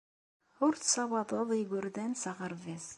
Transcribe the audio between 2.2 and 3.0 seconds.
s aɣerbaz.